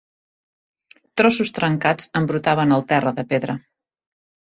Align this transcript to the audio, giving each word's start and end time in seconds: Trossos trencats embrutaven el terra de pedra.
Trossos 1.21 1.51
trencats 1.57 2.09
embrutaven 2.21 2.73
el 2.79 2.87
terra 2.93 3.13
de 3.21 3.27
pedra. 3.35 3.57